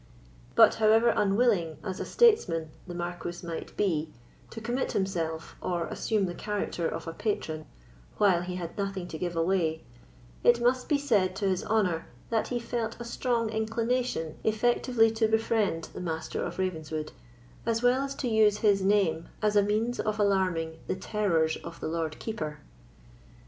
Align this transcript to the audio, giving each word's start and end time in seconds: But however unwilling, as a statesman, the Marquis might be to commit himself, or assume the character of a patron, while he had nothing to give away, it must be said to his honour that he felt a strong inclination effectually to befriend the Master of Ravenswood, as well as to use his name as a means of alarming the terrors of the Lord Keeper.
But 0.55 0.73
however 0.81 1.09
unwilling, 1.15 1.77
as 1.83 1.99
a 1.99 2.05
statesman, 2.05 2.71
the 2.87 2.95
Marquis 2.95 3.45
might 3.45 3.77
be 3.77 4.09
to 4.49 4.59
commit 4.59 4.93
himself, 4.93 5.55
or 5.61 5.85
assume 5.85 6.25
the 6.25 6.33
character 6.33 6.87
of 6.89 7.07
a 7.07 7.13
patron, 7.13 7.67
while 8.17 8.41
he 8.41 8.55
had 8.55 8.75
nothing 8.79 9.07
to 9.09 9.19
give 9.19 9.35
away, 9.35 9.83
it 10.43 10.59
must 10.59 10.89
be 10.89 10.97
said 10.97 11.35
to 11.35 11.47
his 11.47 11.63
honour 11.63 12.07
that 12.31 12.47
he 12.47 12.57
felt 12.59 12.99
a 12.99 13.03
strong 13.05 13.51
inclination 13.51 14.39
effectually 14.43 15.11
to 15.11 15.27
befriend 15.27 15.89
the 15.93 16.01
Master 16.01 16.41
of 16.43 16.57
Ravenswood, 16.57 17.11
as 17.63 17.83
well 17.83 18.01
as 18.01 18.15
to 18.15 18.27
use 18.27 18.57
his 18.65 18.81
name 18.81 19.29
as 19.39 19.55
a 19.55 19.61
means 19.61 19.99
of 19.99 20.19
alarming 20.19 20.79
the 20.87 20.95
terrors 20.95 21.57
of 21.57 21.79
the 21.79 21.87
Lord 21.87 22.17
Keeper. 22.17 22.61